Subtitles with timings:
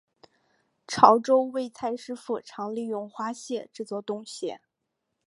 [0.87, 4.59] 潮洲味菜师傅常利用花蟹制作冻蟹。